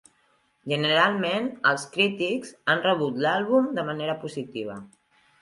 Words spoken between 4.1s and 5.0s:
positiva.